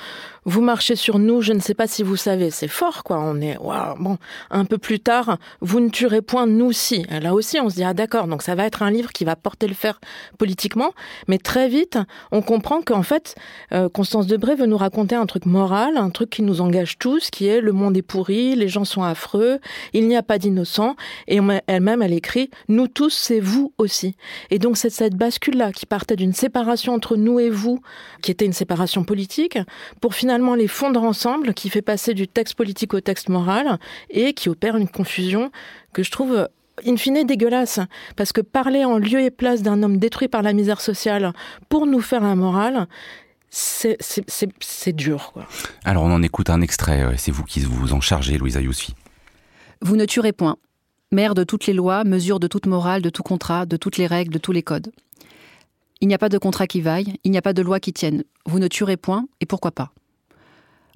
vous 0.44 0.60
marchez 0.60 0.96
sur 0.96 1.18
nous, 1.18 1.40
je 1.40 1.52
ne 1.52 1.60
sais 1.60 1.74
pas 1.74 1.86
si 1.86 2.02
vous 2.02 2.16
savez, 2.16 2.50
c'est 2.50 2.68
fort 2.68 3.04
quoi. 3.04 3.18
On 3.20 3.40
est 3.40 3.56
bon. 3.56 4.18
Un 4.50 4.64
peu 4.64 4.78
plus 4.78 4.98
tard, 4.98 5.38
vous 5.60 5.80
ne 5.80 5.88
tuerez 5.88 6.22
point 6.22 6.46
nous 6.46 6.72
si. 6.72 7.04
Là 7.10 7.34
aussi, 7.34 7.60
on 7.60 7.70
se 7.70 7.76
dit 7.76 7.84
ah 7.84 7.94
d'accord. 7.94 8.26
Donc 8.26 8.42
ça 8.42 8.54
va 8.54 8.64
être 8.66 8.82
un 8.82 8.90
livre 8.90 9.12
qui 9.12 9.24
va 9.24 9.36
porter 9.36 9.68
le 9.68 9.74
fer 9.74 10.00
politiquement, 10.38 10.92
mais 11.28 11.38
très 11.38 11.68
vite, 11.68 11.98
on 12.32 12.42
comprend 12.42 12.82
qu'en 12.82 13.02
fait, 13.02 13.36
euh, 13.72 13.88
Constance 13.88 14.26
Debré 14.26 14.56
veut 14.56 14.66
nous 14.66 14.76
raconter 14.76 15.14
un 15.14 15.26
truc 15.26 15.46
moral, 15.46 15.96
un 15.96 16.10
truc 16.10 16.30
qui 16.30 16.42
nous 16.42 16.60
engage 16.60 16.98
tous, 16.98 17.30
qui 17.30 17.46
est 17.46 17.60
le 17.60 17.72
monde 17.72 17.96
est 17.96 18.02
pourri, 18.02 18.56
les 18.56 18.68
gens 18.68 18.84
sont 18.84 19.02
affreux, 19.02 19.60
il 19.92 20.08
n'y 20.08 20.16
a 20.16 20.22
pas 20.22 20.38
d'innocents. 20.38 20.96
Et 21.28 21.40
elle-même, 21.66 22.02
elle 22.02 22.12
écrit 22.12 22.50
nous 22.68 22.88
tous, 22.88 23.10
c'est 23.10 23.40
vous 23.40 23.72
aussi. 23.78 24.16
Et 24.50 24.58
donc 24.58 24.76
c'est 24.76 24.90
cette 24.90 25.14
bascule 25.14 25.56
là 25.56 25.72
qui 25.72 25.86
partait 25.86 26.16
d'une 26.16 26.32
séparation 26.32 26.94
entre 26.94 27.16
nous 27.16 27.38
et 27.38 27.50
vous, 27.50 27.80
qui 28.22 28.30
était 28.30 28.44
une 28.44 28.52
séparation 28.52 29.04
politique, 29.04 29.58
pour 30.00 30.14
finalement 30.14 30.31
finalement 30.32 30.54
les 30.54 30.66
fondre 30.66 31.02
ensemble, 31.02 31.52
qui 31.52 31.68
fait 31.68 31.82
passer 31.82 32.14
du 32.14 32.26
texte 32.26 32.54
politique 32.54 32.94
au 32.94 33.02
texte 33.02 33.28
moral 33.28 33.78
et 34.08 34.32
qui 34.32 34.48
opère 34.48 34.78
une 34.78 34.88
confusion 34.88 35.52
que 35.92 36.02
je 36.02 36.10
trouve 36.10 36.48
in 36.86 36.96
fine 36.96 37.26
dégueulasse. 37.26 37.80
Parce 38.16 38.32
que 38.32 38.40
parler 38.40 38.86
en 38.86 38.96
lieu 38.96 39.20
et 39.20 39.30
place 39.30 39.60
d'un 39.60 39.82
homme 39.82 39.98
détruit 39.98 40.28
par 40.28 40.40
la 40.40 40.54
misère 40.54 40.80
sociale 40.80 41.34
pour 41.68 41.86
nous 41.86 42.00
faire 42.00 42.24
un 42.24 42.34
moral, 42.34 42.86
c'est 43.50 44.96
dur. 44.96 45.32
Quoi. 45.34 45.46
Alors 45.84 46.04
on 46.04 46.10
en 46.10 46.22
écoute 46.22 46.48
un 46.48 46.62
extrait, 46.62 47.04
c'est 47.18 47.30
vous 47.30 47.44
qui 47.44 47.60
vous 47.60 47.92
en 47.92 48.00
chargez, 48.00 48.38
Louisa 48.38 48.62
Yousfi. 48.62 48.94
Vous 49.82 49.96
ne 49.96 50.06
tuerez 50.06 50.32
point. 50.32 50.56
Mère 51.10 51.34
de 51.34 51.44
toutes 51.44 51.66
les 51.66 51.74
lois, 51.74 52.04
mesure 52.04 52.40
de 52.40 52.46
toute 52.46 52.64
morale, 52.64 53.02
de 53.02 53.10
tout 53.10 53.22
contrat, 53.22 53.66
de 53.66 53.76
toutes 53.76 53.98
les 53.98 54.06
règles, 54.06 54.32
de 54.32 54.38
tous 54.38 54.52
les 54.52 54.62
codes. 54.62 54.92
Il 56.00 56.08
n'y 56.08 56.14
a 56.14 56.18
pas 56.18 56.30
de 56.30 56.38
contrat 56.38 56.66
qui 56.66 56.80
vaille, 56.80 57.18
il 57.22 57.30
n'y 57.32 57.38
a 57.38 57.42
pas 57.42 57.52
de 57.52 57.60
loi 57.60 57.80
qui 57.80 57.92
tienne. 57.92 58.24
Vous 58.46 58.60
ne 58.60 58.68
tuerez 58.68 58.96
point, 58.96 59.26
et 59.42 59.46
pourquoi 59.46 59.72
pas? 59.72 59.92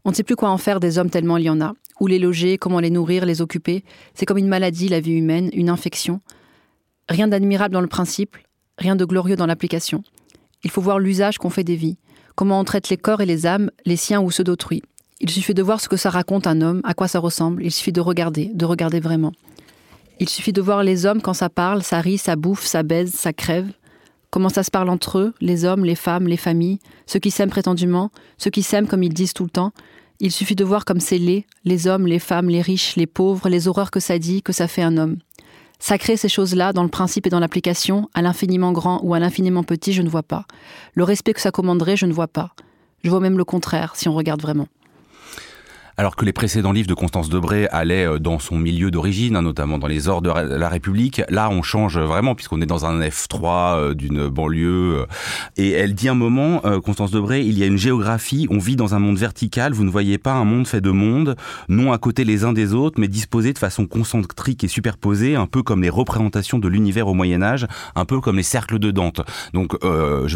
On 0.06 0.10
ne 0.10 0.14
sait 0.14 0.22
plus 0.22 0.36
quoi 0.36 0.50
en 0.50 0.56
faire 0.56 0.78
des 0.78 0.98
hommes 0.98 1.10
tellement 1.10 1.36
il 1.36 1.44
y 1.46 1.50
en 1.50 1.60
a. 1.60 1.74
Où 1.98 2.06
les 2.06 2.20
loger, 2.20 2.58
comment 2.58 2.78
les 2.78 2.90
nourrir, 2.90 3.26
les 3.26 3.42
occuper. 3.42 3.82
C'est 4.14 4.24
comme 4.24 4.38
une 4.38 4.46
maladie, 4.46 4.88
la 4.88 5.00
vie 5.00 5.14
humaine, 5.14 5.50
une 5.52 5.68
infection. 5.68 6.20
Rien 7.08 7.26
d'admirable 7.26 7.74
dans 7.74 7.80
le 7.80 7.88
principe, 7.88 8.36
rien 8.78 8.94
de 8.94 9.04
glorieux 9.04 9.34
dans 9.34 9.46
l'application. 9.46 10.04
Il 10.62 10.70
faut 10.70 10.80
voir 10.80 11.00
l'usage 11.00 11.38
qu'on 11.38 11.50
fait 11.50 11.64
des 11.64 11.74
vies, 11.74 11.98
comment 12.36 12.60
on 12.60 12.64
traite 12.64 12.88
les 12.88 12.96
corps 12.96 13.20
et 13.20 13.26
les 13.26 13.46
âmes, 13.46 13.72
les 13.84 13.96
siens 13.96 14.20
ou 14.20 14.30
ceux 14.30 14.44
d'autrui. 14.44 14.80
Il 15.20 15.30
suffit 15.30 15.54
de 15.54 15.62
voir 15.62 15.80
ce 15.80 15.88
que 15.88 15.96
ça 15.96 16.10
raconte 16.10 16.46
un 16.46 16.60
homme, 16.60 16.82
à 16.84 16.94
quoi 16.94 17.08
ça 17.08 17.18
ressemble, 17.18 17.64
il 17.64 17.72
suffit 17.72 17.92
de 17.92 18.00
regarder, 18.00 18.52
de 18.54 18.64
regarder 18.64 19.00
vraiment. 19.00 19.32
Il 20.20 20.28
suffit 20.28 20.52
de 20.52 20.62
voir 20.62 20.84
les 20.84 21.04
hommes 21.04 21.20
quand 21.20 21.34
ça 21.34 21.48
parle, 21.48 21.82
ça 21.82 22.00
rit, 22.00 22.18
ça 22.18 22.36
bouffe, 22.36 22.64
ça 22.64 22.84
baise, 22.84 23.12
ça 23.12 23.32
crève. 23.32 23.72
Comment 24.31 24.49
ça 24.49 24.62
se 24.62 24.70
parle 24.70 24.88
entre 24.88 25.19
eux, 25.19 25.34
les 25.40 25.64
hommes, 25.64 25.84
les 25.84 25.94
femmes, 25.94 26.26
les 26.26 26.37
familles, 26.37 26.78
ceux 27.06 27.19
qui 27.19 27.31
s'aiment 27.31 27.50
prétendument, 27.50 28.11
ceux 28.38 28.50
qui 28.50 28.62
s'aiment 28.62 28.87
comme 28.87 29.02
ils 29.02 29.14
disent 29.14 29.32
tout 29.32 29.44
le 29.44 29.50
temps, 29.50 29.73
il 30.19 30.32
suffit 30.32 30.56
de 30.56 30.64
voir 30.64 30.84
comme 30.84 31.00
c'est 31.00 31.19
laid, 31.19 31.46
les 31.64 31.87
hommes, 31.87 32.06
les 32.06 32.19
femmes, 32.19 32.49
les 32.49 32.62
riches, 32.62 32.96
les 32.96 33.06
pauvres, 33.06 33.49
les 33.49 33.69
horreurs 33.69 33.90
que 33.90 34.00
ça 34.00 34.19
dit, 34.19 34.43
que 34.43 34.52
ça 34.52 34.69
fait 34.69 34.82
un 34.82 34.96
homme. 34.96 35.19
Sacrer 35.78 36.17
ces 36.17 36.28
choses-là 36.28 36.73
dans 36.73 36.82
le 36.82 36.88
principe 36.88 37.26
et 37.26 37.31
dans 37.31 37.40
l'application, 37.40 38.08
à 38.14 38.23
l'infiniment 38.23 38.73
grand 38.73 39.00
ou 39.02 39.12
à 39.12 39.19
l'infiniment 39.19 39.62
petit, 39.62 39.93
je 39.93 40.02
ne 40.02 40.08
vois 40.08 40.23
pas. 40.23 40.46
Le 40.95 41.04
respect 41.04 41.35
que 41.35 41.40
ça 41.40 41.50
commanderait, 41.50 41.97
je 41.97 42.06
ne 42.06 42.14
vois 42.14 42.28
pas. 42.28 42.54
Je 43.04 43.11
vois 43.11 43.21
même 43.21 43.37
le 43.37 43.45
contraire, 43.45 43.95
si 43.95 44.09
on 44.09 44.14
regarde 44.14 44.40
vraiment. 44.40 44.68
Alors 45.98 46.14
que 46.14 46.26
les 46.26 46.34
précédents 46.34 46.72
livres 46.72 46.88
de 46.88 46.94
Constance 46.94 47.30
Debré 47.30 47.68
allaient 47.68 48.06
euh, 48.06 48.18
dans 48.18 48.38
son 48.38 48.58
milieu 48.58 48.90
d'origine, 48.90 49.34
hein, 49.34 49.40
notamment 49.40 49.78
dans 49.78 49.86
les 49.86 50.08
ordres 50.08 50.42
de 50.42 50.54
la 50.54 50.68
République, 50.68 51.22
là 51.30 51.48
on 51.50 51.62
change 51.62 51.98
vraiment 51.98 52.34
puisqu'on 52.34 52.60
est 52.60 52.66
dans 52.66 52.84
un 52.84 53.00
F3 53.00 53.76
euh, 53.76 53.94
d'une 53.94 54.28
banlieue. 54.28 54.98
Euh, 54.98 55.06
et 55.56 55.70
elle 55.70 55.94
dit 55.94 56.10
un 56.10 56.14
moment, 56.14 56.60
Constance 56.84 57.10
Debré, 57.10 57.40
il 57.40 57.58
y 57.58 57.62
a 57.62 57.66
une 57.66 57.78
géographie, 57.78 58.46
on 58.50 58.58
vit 58.58 58.76
dans 58.76 58.94
un 58.94 58.98
monde 58.98 59.16
vertical, 59.16 59.72
vous 59.72 59.84
ne 59.84 59.90
voyez 59.90 60.18
pas 60.18 60.32
un 60.32 60.44
monde 60.44 60.66
fait 60.66 60.82
de 60.82 60.90
mondes, 60.90 61.34
non 61.68 61.92
à 61.92 61.98
côté 61.98 62.24
les 62.24 62.44
uns 62.44 62.52
des 62.52 62.74
autres, 62.74 63.00
mais 63.00 63.08
disposés 63.08 63.54
de 63.54 63.58
façon 63.58 63.86
concentrique 63.86 64.64
et 64.64 64.68
superposée, 64.68 65.34
un 65.34 65.46
peu 65.46 65.62
comme 65.62 65.82
les 65.82 65.88
représentations 65.88 66.58
de 66.58 66.68
l'univers 66.68 67.08
au 67.08 67.14
Moyen 67.14 67.42
Âge, 67.42 67.66
un 67.94 68.04
peu 68.04 68.20
comme 68.20 68.36
les 68.36 68.42
cercles 68.42 68.78
de 68.78 68.90
Dante. 68.90 69.22
Donc 69.54 69.76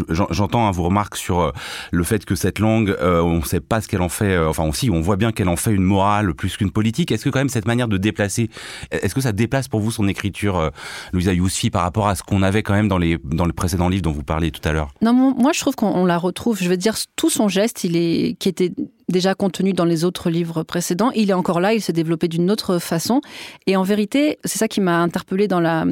j'entends 0.09 0.67
hein, 0.67 0.71
vos 0.71 0.83
remarques 0.83 1.17
sur 1.17 1.53
le 1.91 2.03
fait 2.03 2.25
que 2.25 2.35
cette 2.35 2.57
langue, 2.57 2.95
on 3.01 3.37
ne 3.37 3.45
sait 3.45 3.59
pas 3.59 3.81
ce 3.81 3.87
qu'elle 3.87 4.01
en 4.01 4.09
fait, 4.09 4.37
enfin 4.39 4.63
aussi 4.63 4.89
on 4.89 5.01
voit 5.01 5.17
bien 5.17 5.31
qu'elle 5.31 5.49
en 5.51 5.55
fait 5.55 5.71
une 5.71 5.83
morale 5.83 6.33
plus 6.33 6.57
qu'une 6.57 6.71
politique. 6.71 7.11
Est-ce 7.11 7.25
que 7.25 7.29
quand 7.29 7.39
même 7.39 7.49
cette 7.49 7.67
manière 7.67 7.87
de 7.87 7.97
déplacer, 7.97 8.49
est-ce 8.91 9.13
que 9.13 9.21
ça 9.21 9.31
déplace 9.31 9.67
pour 9.67 9.79
vous 9.79 9.91
son 9.91 10.07
écriture, 10.07 10.57
euh, 10.57 10.69
Louisa 11.13 11.33
Yousfi, 11.33 11.69
par 11.69 11.83
rapport 11.83 12.07
à 12.07 12.15
ce 12.15 12.23
qu'on 12.23 12.41
avait 12.41 12.63
quand 12.63 12.73
même 12.73 12.87
dans 12.87 12.97
les 12.97 13.17
dans 13.23 13.45
le 13.45 13.53
précédent 13.53 13.89
livre 13.89 14.03
dont 14.03 14.11
vous 14.11 14.23
parliez 14.23 14.51
tout 14.51 14.67
à 14.67 14.71
l'heure? 14.71 14.93
Non, 15.01 15.13
moi 15.13 15.51
je 15.53 15.59
trouve 15.59 15.75
qu'on 15.75 16.05
la 16.05 16.17
retrouve. 16.17 16.57
Je 16.61 16.69
veux 16.69 16.77
dire, 16.77 16.95
tout 17.15 17.29
son 17.29 17.47
geste, 17.47 17.83
il 17.83 17.95
est 17.95 18.35
qui 18.39 18.49
était 18.49 18.71
déjà 19.11 19.35
contenu 19.35 19.73
dans 19.73 19.85
les 19.85 20.03
autres 20.03 20.29
livres 20.29 20.63
précédents. 20.63 21.11
Il 21.11 21.29
est 21.29 21.33
encore 21.33 21.59
là, 21.59 21.73
il 21.73 21.81
s'est 21.81 21.93
développé 21.93 22.27
d'une 22.27 22.49
autre 22.49 22.79
façon. 22.79 23.21
Et 23.67 23.75
en 23.75 23.83
vérité, 23.83 24.39
c'est 24.43 24.57
ça 24.57 24.67
qui 24.67 24.81
m'a 24.81 24.99
interpellé 24.99 25.47
dans 25.47 25.59
la, 25.59 25.85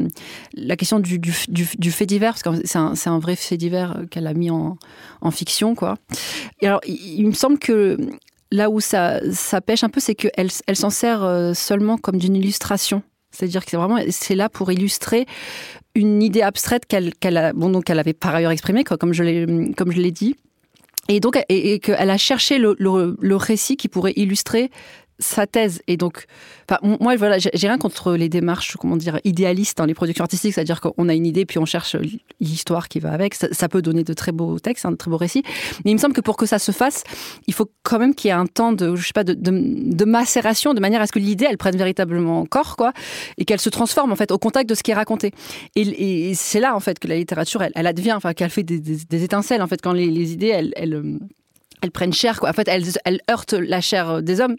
la 0.54 0.76
question 0.76 1.00
du, 1.00 1.20
du, 1.20 1.92
fait 1.92 2.06
divers, 2.06 2.34
parce 2.34 2.44
que 2.44 2.66
c'est 2.66 3.10
un, 3.10 3.20
vrai 3.20 3.36
fait 3.36 3.58
divers 3.58 4.02
qu'elle 4.10 4.26
a 4.26 4.34
mis 4.34 4.50
en, 4.50 4.78
en 5.22 5.32
fiction. 5.32 5.76
Quoi. 5.76 5.98
Et 6.62 6.68
alors, 6.68 6.82
il 6.88 7.28
me 7.28 7.34
semble 7.34 7.60
que 7.60 7.98
là 8.52 8.70
où 8.70 8.80
ça, 8.80 9.22
pêche 9.66 9.84
un 9.84 9.90
peu, 9.90 10.00
c'est 10.00 10.16
qu'elle 10.16 10.50
elle, 10.68 10.76
s'en 10.76 10.90
sert 10.90 11.24
euh, 11.24 11.54
seulement 11.54 11.98
comme 11.98 12.18
d'une 12.18 12.36
illustration. 12.36 13.04
C'est-à-dire 13.32 13.64
que 13.64 13.72
c'est 13.72 13.78
vraiment 13.78 14.00
c'est 14.10 14.36
là 14.36 14.50
pour 14.50 14.72
illustrer 14.72 15.28
une 15.96 16.24
idée 16.24 16.42
abstraite 16.42 16.86
qu'elle 16.88 17.38
avait 17.38 18.14
par 18.14 18.34
ailleurs 18.34 18.52
exprimée 18.52 18.84
comme 18.84 19.14
je 19.14 19.24
l'ai 19.24 19.72
comme 19.78 19.92
je 19.92 20.00
l'ai 20.00 20.12
dit 20.12 20.36
et 21.10 21.20
donc 21.20 21.40
et, 21.50 21.80
qu'elle 21.80 22.10
a 22.10 22.18
cherché 22.18 22.58
le, 22.58 23.36
récit 23.36 23.78
qui 23.78 23.88
pourrait 23.88 24.14
illustrer 24.16 24.72
sa 25.20 25.46
thèse. 25.48 25.82
Et 25.88 25.98
donc, 25.98 26.26
moi, 26.82 27.16
voilà, 27.18 27.38
j'ai 27.40 27.68
rien 27.68 27.78
contre 27.78 28.14
les 28.14 28.30
démarches, 28.30 28.78
comment 28.78 28.96
dire, 28.96 29.20
idéalistes 29.24 29.78
dans 29.78 29.86
les 29.86 29.94
productions 29.94 30.24
artistiques, 30.24 30.54
c'est-à-dire 30.54 30.82
qu'on 30.82 31.10
a 31.10 31.14
une 31.14 31.26
idée, 31.26 31.46
puis 31.46 31.60
on 31.60 31.66
cherche 31.66 31.96
l'histoire 32.40 32.88
qui 32.88 33.00
va 33.00 33.12
avec. 33.12 33.36
Ça, 33.36 33.70
peut 33.70 33.82
donner 33.82 34.04
de 34.04 34.14
très 34.14 34.32
beaux 34.32 34.60
textes, 34.60 34.86
hein, 34.86 34.92
de 34.92 34.96
très 34.96 35.12
beaux 35.12 35.18
récits. 35.18 35.44
Mais 35.84 35.92
il 35.92 35.94
me 35.94 36.00
semble 36.00 36.14
que 36.14 36.22
pour 36.22 36.38
que 36.38 36.46
ça 36.46 36.58
se 36.58 36.72
fasse, 36.72 37.04
il 37.48 37.54
faut 37.54 37.70
quand 37.84 38.00
même 38.00 38.16
qu'il 38.16 38.30
y 38.30 38.32
ait 38.32 38.38
un 38.38 38.46
temps 38.46 38.74
de, 38.74 38.96
je 38.96 39.08
sais 39.08 39.14
pas, 39.14 39.24
de, 39.24 40.06
macération, 40.06 40.74
de 40.74 40.80
manière 40.80 41.02
à 41.02 41.08
ce 41.08 41.12
que 41.12 41.20
l'idée, 41.20 41.46
elle 41.50 41.58
prenne 41.58 41.78
véritablement 41.78 42.46
corps, 42.46 42.76
quoi, 42.78 42.94
et 43.38 43.46
qu'elle 43.46 43.60
se 43.60 43.70
transforme, 43.70 44.12
en 44.12 44.16
fait, 44.16 44.32
au 44.32 44.38
contact 44.38 44.70
de 44.70 44.76
ce 44.76 44.84
qui 44.84 44.92
est 44.92 44.96
raconté. 44.96 45.32
Et, 45.76 46.34
c'est 46.34 46.60
là, 46.60 46.76
en 46.76 46.80
fait, 46.80 47.00
que 47.00 47.08
la 47.08 47.16
littérature, 47.16 47.62
elle, 47.62 47.72
elle 47.76 47.88
advient, 47.88 48.14
enfin, 48.14 48.34
qu'elle 48.34 48.50
fait 48.50 48.64
des, 48.64 49.24
étincelles, 49.24 49.62
en 49.62 49.68
fait, 49.68 49.82
quand 49.82 49.94
les, 49.94 50.32
idées, 50.32 50.48
elles, 50.48 50.72
elles, 50.76 51.20
elles 51.82 51.92
prennent 51.92 52.14
chair, 52.14 52.40
quoi. 52.40 52.50
En 52.50 52.54
fait, 52.54 52.68
elles, 52.68 52.86
elles 53.06 53.20
heurtent 53.30 53.54
la 53.54 53.82
chair 53.82 54.24
des 54.24 54.40
hommes 54.40 54.56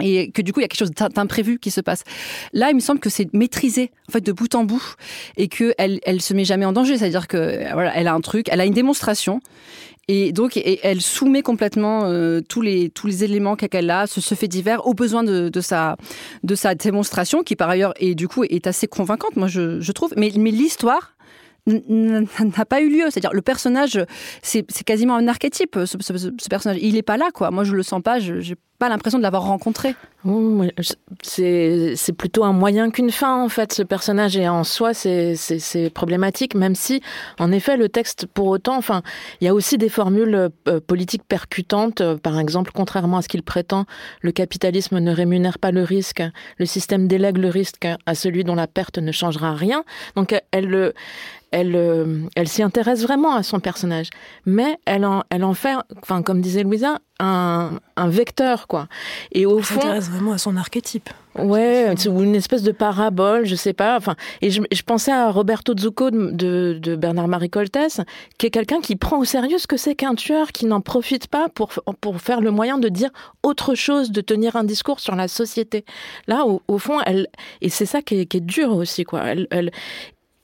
et 0.00 0.30
que 0.30 0.42
du 0.42 0.52
coup 0.52 0.60
il 0.60 0.62
y 0.62 0.66
a 0.66 0.68
quelque 0.68 0.78
chose 0.78 0.90
d'imprévu 0.90 1.58
qui 1.58 1.70
se 1.70 1.80
passe. 1.80 2.04
Là, 2.52 2.70
il 2.70 2.74
me 2.74 2.80
semble 2.80 3.00
que 3.00 3.10
c'est 3.10 3.32
maîtrisé 3.32 3.90
en 4.08 4.12
fait 4.12 4.20
de 4.20 4.32
bout 4.32 4.54
en 4.54 4.64
bout 4.64 4.94
et 5.36 5.48
que 5.48 5.74
elle 5.78 6.00
elle 6.04 6.20
se 6.20 6.34
met 6.34 6.44
jamais 6.44 6.64
en 6.64 6.72
danger, 6.72 6.98
c'est-à-dire 6.98 7.28
que 7.28 7.72
voilà, 7.72 7.96
elle 7.96 8.08
a 8.08 8.14
un 8.14 8.20
truc, 8.20 8.46
elle 8.50 8.60
a 8.60 8.64
une 8.64 8.74
démonstration 8.74 9.40
et 10.08 10.32
donc 10.32 10.60
elle 10.82 11.00
soumet 11.00 11.42
complètement 11.42 12.04
euh, 12.04 12.40
tous 12.40 12.62
les 12.62 12.90
tous 12.90 13.06
les 13.06 13.22
éléments 13.22 13.54
qu'elle 13.54 13.90
a, 13.90 14.06
ce, 14.06 14.34
fait 14.34 14.48
divers 14.48 14.86
aux 14.86 14.94
besoins 14.94 15.22
de, 15.22 15.48
de, 15.48 15.60
sa 15.60 15.96
de 16.42 16.54
sa 16.54 16.74
démonstration 16.74 17.42
qui 17.42 17.54
par 17.54 17.70
ailleurs 17.70 17.94
et 18.00 18.14
du 18.14 18.26
coup 18.26 18.42
est 18.44 18.66
assez 18.66 18.88
convaincante, 18.88 19.36
moi 19.36 19.46
je, 19.46 19.92
trouve. 19.92 20.12
Mais 20.16 20.32
mais 20.36 20.50
l'histoire 20.50 21.14
n'a 21.66 22.64
pas 22.64 22.80
eu 22.80 22.88
lieu. 22.88 23.04
C'est-à-dire, 23.10 23.32
le 23.32 23.42
personnage, 23.42 24.04
c'est 24.42 24.64
quasiment 24.84 25.14
un 25.14 25.28
archétype, 25.28 25.78
ce, 25.84 26.48
personnage. 26.48 26.78
Il 26.80 26.94
n'est 26.94 27.02
pas 27.02 27.16
là, 27.16 27.30
quoi. 27.32 27.50
Moi, 27.50 27.64
je 27.64 27.74
le 27.74 27.82
sens 27.82 28.02
pas, 28.02 28.18
pas 28.80 28.88
l'impression 28.88 29.18
de 29.18 29.22
l'avoir 29.22 29.44
rencontré. 29.44 29.94
C'est 31.22 32.12
plutôt 32.16 32.44
un 32.44 32.52
moyen 32.52 32.90
qu'une 32.90 33.10
fin, 33.10 33.42
en 33.42 33.48
fait, 33.50 33.72
ce 33.74 33.82
personnage. 33.82 34.36
Et 34.38 34.48
en 34.48 34.64
soi, 34.64 34.94
c'est 34.94 35.90
problématique, 35.94 36.54
même 36.54 36.74
si, 36.74 37.02
en 37.38 37.52
effet, 37.52 37.76
le 37.76 37.90
texte, 37.90 38.26
pour 38.26 38.46
autant, 38.46 38.76
enfin, 38.76 39.02
il 39.40 39.44
y 39.44 39.48
a 39.48 39.54
aussi 39.54 39.76
des 39.76 39.90
formules 39.90 40.50
euh, 40.66 40.80
politiques 40.80 41.24
percutantes. 41.24 42.02
Par 42.16 42.40
exemple, 42.40 42.72
contrairement 42.74 43.18
à 43.18 43.22
ce 43.22 43.28
qu'il 43.28 43.42
prétend, 43.42 43.84
le 44.22 44.32
capitalisme 44.32 44.98
ne 44.98 45.12
rémunère 45.12 45.58
pas 45.58 45.72
le 45.72 45.82
risque. 45.82 46.22
Le 46.58 46.64
système 46.64 47.06
délègue 47.06 47.36
le 47.36 47.48
risque 47.48 47.86
à 48.06 48.14
celui 48.14 48.44
dont 48.44 48.54
la 48.54 48.66
perte 48.66 48.96
ne 48.96 49.12
changera 49.12 49.54
rien. 49.54 49.84
Donc, 50.16 50.34
elle, 50.52 50.92
elle, 51.50 51.76
euh, 51.76 52.20
elle 52.34 52.48
s'y 52.48 52.62
intéresse 52.62 53.02
vraiment 53.02 53.34
à 53.34 53.42
son 53.42 53.60
personnage, 53.60 54.08
mais 54.46 54.78
elle 54.86 55.04
en, 55.04 55.24
elle 55.30 55.44
en 55.44 55.54
fait, 55.54 55.74
enfin 56.02 56.22
comme 56.22 56.40
disait 56.40 56.62
Louisa, 56.62 56.98
un, 57.20 57.78
un 57.96 58.08
vecteur 58.08 58.66
quoi. 58.66 58.88
Et 59.32 59.46
au 59.46 59.60
fond, 59.60 59.80
s'intéresse 59.80 60.10
vraiment 60.10 60.32
à 60.32 60.38
son 60.38 60.56
archétype. 60.56 61.10
Ouais, 61.38 61.94
ou 62.08 62.22
une 62.22 62.34
espèce 62.34 62.64
de 62.64 62.72
parabole, 62.72 63.46
je 63.46 63.54
sais 63.54 63.72
pas. 63.72 63.96
Enfin, 63.96 64.16
et 64.42 64.50
je, 64.50 64.62
je 64.72 64.82
pensais 64.82 65.12
à 65.12 65.30
Roberto 65.30 65.74
Zucco 65.78 66.10
de, 66.10 66.78
de 66.80 66.96
Bernard-Marie 66.96 67.50
Coltès, 67.50 68.00
qui 68.36 68.46
est 68.46 68.50
quelqu'un 68.50 68.80
qui 68.80 68.96
prend 68.96 69.18
au 69.18 69.24
sérieux 69.24 69.58
ce 69.58 69.68
que 69.68 69.76
c'est 69.76 69.94
qu'un 69.94 70.16
tueur, 70.16 70.50
qui 70.50 70.66
n'en 70.66 70.80
profite 70.80 71.28
pas 71.28 71.48
pour 71.48 71.70
pour 72.00 72.20
faire 72.20 72.40
le 72.40 72.50
moyen 72.50 72.78
de 72.78 72.88
dire 72.88 73.10
autre 73.42 73.74
chose, 73.74 74.10
de 74.10 74.20
tenir 74.20 74.56
un 74.56 74.64
discours 74.64 74.98
sur 74.98 75.14
la 75.14 75.28
société. 75.28 75.84
Là, 76.26 76.46
au, 76.46 76.62
au 76.66 76.78
fond, 76.78 76.98
elle 77.06 77.28
et 77.60 77.68
c'est 77.68 77.86
ça 77.86 78.02
qui 78.02 78.20
est, 78.20 78.26
qui 78.26 78.38
est 78.38 78.40
dur 78.40 78.74
aussi 78.74 79.04
quoi. 79.04 79.22
Elle, 79.24 79.46
elle 79.50 79.70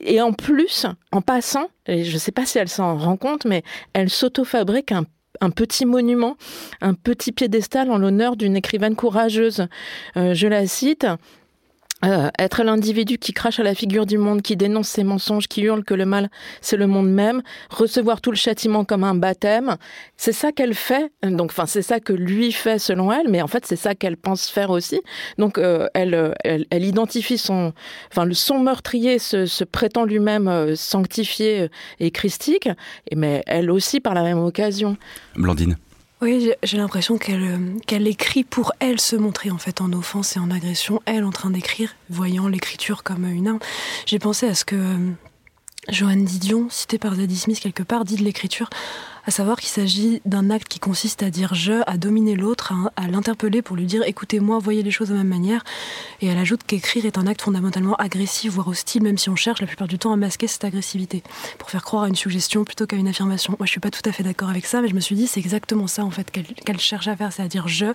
et 0.00 0.20
en 0.20 0.32
plus, 0.32 0.86
en 1.10 1.22
passant, 1.22 1.68
et 1.86 2.04
je 2.04 2.12
ne 2.12 2.18
sais 2.18 2.32
pas 2.32 2.44
si 2.44 2.58
elle 2.58 2.68
s'en 2.68 2.98
rend 2.98 3.16
compte, 3.16 3.46
mais 3.46 3.62
elle 3.94 4.10
s'auto-fabrique 4.10 4.92
un, 4.92 5.04
un 5.40 5.50
petit 5.50 5.86
monument, 5.86 6.36
un 6.80 6.94
petit 6.94 7.32
piédestal 7.32 7.90
en 7.90 7.98
l'honneur 7.98 8.36
d'une 8.36 8.56
écrivaine 8.56 8.96
courageuse. 8.96 9.66
Euh, 10.16 10.34
je 10.34 10.46
la 10.46 10.66
cite. 10.66 11.06
Euh, 12.04 12.28
être 12.38 12.62
l'individu 12.62 13.16
qui 13.16 13.32
crache 13.32 13.58
à 13.58 13.62
la 13.62 13.74
figure 13.74 14.04
du 14.04 14.18
monde, 14.18 14.42
qui 14.42 14.54
dénonce 14.54 14.88
ses 14.88 15.02
mensonges, 15.02 15.48
qui 15.48 15.62
hurle 15.62 15.82
que 15.82 15.94
le 15.94 16.04
mal 16.04 16.28
c'est 16.60 16.76
le 16.76 16.86
monde 16.86 17.08
même, 17.08 17.40
recevoir 17.70 18.20
tout 18.20 18.30
le 18.30 18.36
châtiment 18.36 18.84
comme 18.84 19.02
un 19.02 19.14
baptême, 19.14 19.76
c'est 20.18 20.32
ça 20.32 20.52
qu'elle 20.52 20.74
fait. 20.74 21.10
Donc, 21.22 21.52
enfin, 21.52 21.64
c'est 21.64 21.80
ça 21.80 21.98
que 21.98 22.12
lui 22.12 22.52
fait 22.52 22.78
selon 22.78 23.10
elle, 23.10 23.28
mais 23.30 23.40
en 23.40 23.46
fait, 23.46 23.64
c'est 23.64 23.76
ça 23.76 23.94
qu'elle 23.94 24.18
pense 24.18 24.50
faire 24.50 24.68
aussi. 24.70 25.00
Donc, 25.38 25.56
euh, 25.56 25.88
elle, 25.94 26.34
elle, 26.44 26.66
elle, 26.68 26.84
identifie 26.84 27.38
son, 27.38 27.72
enfin, 28.12 28.28
son 28.32 28.58
meurtrier 28.58 29.18
se, 29.18 29.46
se 29.46 29.64
prétend 29.64 30.04
lui-même 30.04 30.48
euh, 30.48 30.76
sanctifié 30.76 31.70
et 31.98 32.10
christique, 32.10 32.68
mais 33.14 33.42
elle 33.46 33.70
aussi 33.70 34.00
par 34.00 34.12
la 34.12 34.22
même 34.22 34.38
occasion. 34.38 34.98
Blandine. 35.34 35.76
Oui, 36.22 36.50
j'ai 36.62 36.78
l'impression 36.78 37.18
qu'elle 37.18 37.42
euh, 37.42 37.78
qu'elle 37.86 38.06
écrit 38.06 38.42
pour 38.42 38.72
elle 38.80 38.98
se 38.98 39.16
montrer 39.16 39.50
en 39.50 39.58
fait 39.58 39.82
en 39.82 39.92
offense 39.92 40.36
et 40.36 40.40
en 40.40 40.50
agression, 40.50 41.02
elle 41.04 41.24
en 41.24 41.30
train 41.30 41.50
d'écrire, 41.50 41.94
voyant 42.08 42.48
l'écriture 42.48 43.02
comme 43.02 43.26
une 43.26 43.48
arme. 43.48 43.58
J'ai 44.06 44.18
pensé 44.18 44.46
à 44.46 44.54
ce 44.54 44.64
que 44.64 44.76
euh, 44.76 45.10
Joanne 45.90 46.24
Didion, 46.24 46.68
citée 46.70 46.96
par 46.96 47.16
Zadie 47.16 47.36
Smith 47.36 47.60
quelque 47.60 47.82
part, 47.82 48.06
dit 48.06 48.16
de 48.16 48.24
l'écriture 48.24 48.70
à 49.26 49.30
savoir 49.30 49.58
qu'il 49.58 49.68
s'agit 49.68 50.22
d'un 50.24 50.50
acte 50.50 50.68
qui 50.68 50.78
consiste 50.78 51.22
à 51.22 51.30
dire 51.30 51.54
je, 51.54 51.82
à 51.86 51.96
dominer 51.96 52.36
l'autre, 52.36 52.72
à, 52.96 53.08
l'interpeller 53.08 53.60
pour 53.60 53.76
lui 53.76 53.86
dire 53.86 54.02
écoutez-moi, 54.04 54.58
voyez 54.58 54.82
les 54.82 54.90
choses 54.90 55.08
de 55.08 55.14
la 55.14 55.20
même 55.20 55.28
manière. 55.28 55.64
Et 56.20 56.26
elle 56.28 56.38
ajoute 56.38 56.62
qu'écrire 56.64 57.04
est 57.06 57.18
un 57.18 57.26
acte 57.26 57.42
fondamentalement 57.42 57.96
agressif, 57.96 58.52
voire 58.52 58.68
hostile, 58.68 59.02
même 59.02 59.18
si 59.18 59.28
on 59.28 59.36
cherche 59.36 59.60
la 59.60 59.66
plupart 59.66 59.88
du 59.88 59.98
temps 59.98 60.12
à 60.12 60.16
masquer 60.16 60.46
cette 60.46 60.64
agressivité, 60.64 61.22
pour 61.58 61.70
faire 61.70 61.84
croire 61.84 62.04
à 62.04 62.08
une 62.08 62.16
suggestion 62.16 62.64
plutôt 62.64 62.86
qu'à 62.86 62.96
une 62.96 63.08
affirmation. 63.08 63.56
Moi, 63.58 63.66
je 63.66 63.70
suis 63.70 63.80
pas 63.80 63.90
tout 63.90 64.08
à 64.08 64.12
fait 64.12 64.22
d'accord 64.22 64.48
avec 64.48 64.66
ça, 64.66 64.80
mais 64.80 64.88
je 64.88 64.94
me 64.94 65.00
suis 65.00 65.16
dit 65.16 65.26
c'est 65.26 65.40
exactement 65.40 65.86
ça 65.86 66.04
en 66.04 66.10
fait 66.10 66.30
qu'elle 66.30 66.80
cherche 66.80 67.08
à 67.08 67.16
faire, 67.16 67.32
c'est 67.32 67.42
à 67.42 67.48
dire 67.48 67.68
je, 67.68 67.86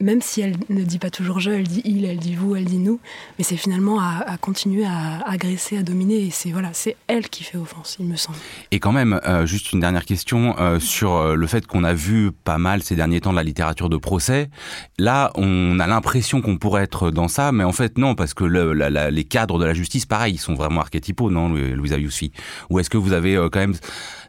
même 0.00 0.22
si 0.22 0.40
elle 0.40 0.56
ne 0.68 0.82
dit 0.82 0.98
pas 0.98 1.10
toujours 1.10 1.40
je, 1.40 1.50
elle 1.50 1.66
dit 1.66 1.82
il, 1.84 2.04
elle 2.04 2.18
dit 2.18 2.34
vous, 2.34 2.54
elle 2.54 2.64
dit 2.64 2.78
nous, 2.78 3.00
mais 3.36 3.44
c'est 3.44 3.56
finalement 3.56 4.00
à, 4.00 4.36
continuer 4.40 4.84
à 4.84 5.20
agresser, 5.26 5.76
à 5.76 5.82
dominer, 5.82 6.26
et 6.26 6.30
c'est 6.30 6.50
voilà, 6.50 6.70
c'est 6.72 6.96
elle 7.08 7.28
qui 7.28 7.42
fait 7.42 7.58
offense, 7.58 7.96
il 7.98 8.06
me 8.06 8.16
semble. 8.16 8.38
Et 8.70 8.78
quand 8.78 8.92
même, 8.92 9.20
euh, 9.26 9.46
juste 9.46 9.72
une 9.72 9.80
dernière 9.80 10.04
question 10.04 10.54
euh, 10.58 10.78
sur 10.78 11.14
euh, 11.14 11.34
le 11.34 11.46
fait 11.46 11.66
qu'on 11.66 11.84
a 11.84 11.94
vu 11.94 12.30
pas 12.32 12.58
mal 12.58 12.82
ces 12.82 12.94
derniers 12.94 13.20
temps 13.20 13.32
de 13.32 13.36
la 13.36 13.42
littérature 13.42 13.88
de 13.88 13.96
procès. 13.96 14.50
Là, 14.98 15.32
on 15.34 15.80
a 15.80 15.86
l'impression 15.86 16.40
qu'on 16.42 16.58
pourrait 16.58 16.84
être 16.84 17.10
dans 17.10 17.28
ça, 17.28 17.50
mais 17.50 17.64
en 17.64 17.72
fait 17.72 17.98
non, 17.98 18.14
parce 18.14 18.34
que 18.34 18.44
le, 18.44 18.72
les 18.72 19.24
cadres 19.24 19.58
de 19.58 19.64
la 19.64 19.74
justice, 19.74 20.06
pareil, 20.06 20.34
ils 20.34 20.38
sont 20.38 20.54
vraiment 20.54 20.80
archétypaux, 20.80 21.30
non, 21.30 21.48
Louisa 21.48 21.98
Yousfi 21.98 22.32
Ou 22.70 22.78
est-ce 22.78 22.90
que 22.90 22.98
vous 22.98 23.12
avez 23.12 23.34
quand 23.50 23.60
même 23.60 23.74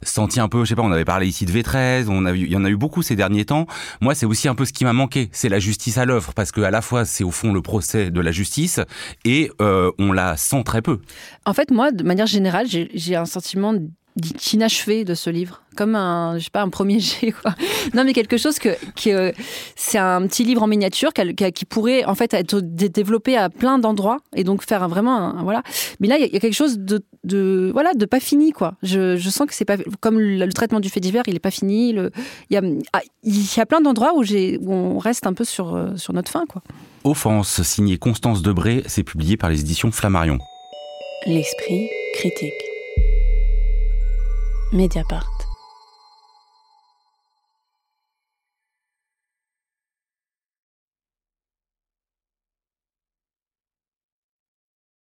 senti 0.01 0.39
un 0.39 0.47
peu, 0.47 0.63
je 0.63 0.69
sais 0.69 0.75
pas, 0.75 0.81
on 0.81 0.91
avait 0.91 1.05
parlé 1.05 1.27
ici 1.27 1.45
de 1.45 1.51
V13, 1.51 2.07
on 2.09 2.25
a, 2.25 2.31
il 2.31 2.49
y 2.49 2.55
en 2.55 2.65
a 2.65 2.69
eu 2.69 2.77
beaucoup 2.77 3.01
ces 3.01 3.15
derniers 3.15 3.45
temps. 3.45 3.67
Moi, 4.01 4.15
c'est 4.15 4.25
aussi 4.25 4.47
un 4.47 4.55
peu 4.55 4.65
ce 4.65 4.73
qui 4.73 4.85
m'a 4.85 4.93
manqué, 4.93 5.29
c'est 5.31 5.49
la 5.49 5.58
justice 5.59 5.97
à 5.97 6.05
l'œuvre, 6.05 6.33
parce 6.33 6.51
que 6.51 6.61
à 6.61 6.71
la 6.71 6.81
fois 6.81 7.05
c'est 7.05 7.23
au 7.23 7.31
fond 7.31 7.53
le 7.53 7.61
procès 7.61 8.11
de 8.11 8.21
la 8.21 8.31
justice 8.31 8.79
et 9.25 9.51
euh, 9.61 9.91
on 9.99 10.11
la 10.11 10.37
sent 10.37 10.63
très 10.63 10.81
peu. 10.81 10.99
En 11.45 11.53
fait, 11.53 11.71
moi, 11.71 11.91
de 11.91 12.03
manière 12.03 12.27
générale, 12.27 12.67
j'ai 12.67 13.15
un 13.15 13.25
sentiment 13.25 13.73
d'inachevé 14.19 15.05
de 15.05 15.13
ce 15.13 15.29
livre, 15.29 15.61
comme 15.75 15.95
un, 15.95 16.38
je 16.38 16.45
sais 16.45 16.49
pas, 16.49 16.61
un 16.61 16.69
premier 16.69 16.99
jet, 16.99 17.31
quoi. 17.31 17.53
Non, 17.93 18.03
mais 18.03 18.13
quelque 18.13 18.38
chose 18.38 18.59
que, 18.59 18.69
que 19.01 19.33
c'est 19.75 19.97
un 19.97 20.25
petit 20.27 20.43
livre 20.43 20.63
en 20.63 20.67
miniature 20.67 21.11
qui, 21.13 21.65
pourrait 21.65 22.05
en 22.05 22.15
fait 22.15 22.33
être 22.33 22.59
développé 22.59 23.38
à 23.38 23.49
plein 23.49 23.79
d'endroits 23.79 24.17
et 24.35 24.43
donc 24.43 24.63
faire 24.63 24.88
vraiment, 24.88 25.17
un, 25.17 25.43
voilà. 25.43 25.63
Mais 25.99 26.07
là, 26.07 26.17
il 26.17 26.31
y, 26.31 26.35
a 26.35 26.39
quelque 26.39 26.53
chose 26.53 26.79
de, 26.79 27.01
de, 27.23 27.69
voilà, 27.73 27.93
de 27.93 28.05
pas 28.05 28.19
fini, 28.19 28.51
quoi. 28.51 28.75
Je, 28.83 29.17
je 29.17 29.29
sens 29.29 29.47
que 29.47 29.53
c'est 29.53 29.65
pas 29.65 29.77
comme 29.99 30.19
le, 30.19 30.51
traitement 30.53 30.79
du 30.79 30.89
fait 30.89 30.99
divers, 30.99 31.23
il 31.27 31.35
est 31.35 31.39
pas 31.39 31.51
fini. 31.51 31.93
Le, 31.93 32.11
il 32.49 32.53
y 32.53 32.57
a, 32.57 32.61
ah, 32.93 33.01
il 33.23 33.55
y 33.55 33.59
a 33.59 33.65
plein 33.65 33.81
d'endroits 33.81 34.15
où 34.15 34.23
j'ai, 34.23 34.57
où 34.61 34.73
on 34.73 34.97
reste 34.97 35.27
un 35.27 35.33
peu 35.33 35.45
sur, 35.45 35.75
euh, 35.75 35.95
sur 35.95 36.13
notre 36.13 36.31
fin, 36.31 36.45
quoi. 36.45 36.61
Offense, 37.03 37.61
signé 37.61 37.97
Constance 37.97 38.41
Debré, 38.41 38.83
c'est 38.88 39.03
publié 39.03 39.38
par 39.38 39.49
les 39.49 39.61
éditions 39.61 39.91
Flammarion. 39.91 40.38
L'esprit 41.25 41.89
critique. 42.13 42.58
Mediapart. 44.71 45.38